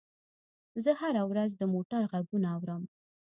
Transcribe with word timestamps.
زه 0.83 0.91
هره 1.01 1.21
ورځ 1.29 1.51
د 1.55 1.61
موټر 1.73 2.01
غږونه 2.11 2.47
اورم. 2.55 2.83